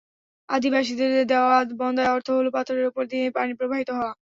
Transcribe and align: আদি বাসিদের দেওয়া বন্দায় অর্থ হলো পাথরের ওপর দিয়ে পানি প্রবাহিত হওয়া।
আদি 0.49 0.69
বাসিদের 0.73 1.11
দেওয়া 1.31 1.49
বন্দায় 1.79 2.11
অর্থ 2.15 2.27
হলো 2.37 2.49
পাথরের 2.55 2.85
ওপর 2.87 3.03
দিয়ে 3.11 3.25
পানি 3.37 3.51
প্রবাহিত 3.59 3.89
হওয়া। 3.91 4.11